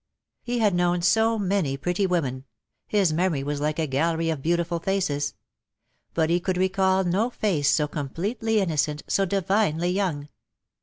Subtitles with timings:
[0.41, 2.45] He had known so many pretty women—
[2.87, 5.35] his memory was like a gallery of beautiful faces;
[6.15, 10.27] but he could recall no face so com pletely innocent, so divinely young.